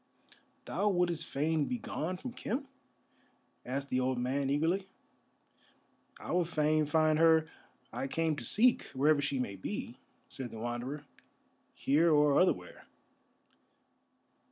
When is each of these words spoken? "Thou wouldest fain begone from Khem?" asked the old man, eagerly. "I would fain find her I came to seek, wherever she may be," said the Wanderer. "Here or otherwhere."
"Thou 0.65 0.89
wouldest 0.89 1.27
fain 1.27 1.65
begone 1.65 2.17
from 2.17 2.33
Khem?" 2.33 2.65
asked 3.63 3.91
the 3.91 3.99
old 3.99 4.17
man, 4.17 4.49
eagerly. 4.49 4.87
"I 6.19 6.31
would 6.31 6.49
fain 6.49 6.87
find 6.87 7.19
her 7.19 7.47
I 7.93 8.07
came 8.07 8.35
to 8.37 8.43
seek, 8.43 8.85
wherever 8.95 9.21
she 9.21 9.37
may 9.37 9.55
be," 9.57 9.99
said 10.27 10.49
the 10.49 10.57
Wanderer. 10.57 11.05
"Here 11.75 12.11
or 12.11 12.39
otherwhere." 12.39 12.87